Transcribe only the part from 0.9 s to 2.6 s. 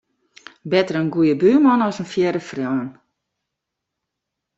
in goede buorman as in fiere